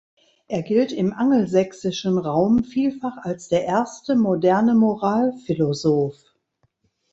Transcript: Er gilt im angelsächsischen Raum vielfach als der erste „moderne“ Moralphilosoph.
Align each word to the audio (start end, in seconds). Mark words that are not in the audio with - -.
Er 0.47 0.63
gilt 0.63 0.91
im 0.91 1.13
angelsächsischen 1.13 2.17
Raum 2.17 2.63
vielfach 2.63 3.17
als 3.21 3.49
der 3.49 3.65
erste 3.65 4.15
„moderne“ 4.15 4.73
Moralphilosoph. 4.73 6.17